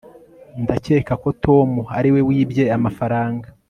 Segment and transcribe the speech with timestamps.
[0.63, 3.47] ndakeka ko tom ariwe wibye amafaranga